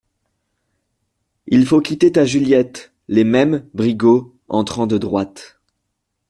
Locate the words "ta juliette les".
2.11-3.23